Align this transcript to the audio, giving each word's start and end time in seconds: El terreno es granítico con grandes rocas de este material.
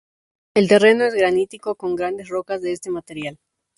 El 0.55 0.67
terreno 0.67 1.03
es 1.03 1.13
granítico 1.13 1.75
con 1.75 1.95
grandes 1.95 2.27
rocas 2.29 2.63
de 2.63 2.71
este 2.71 2.89
material. 2.89 3.37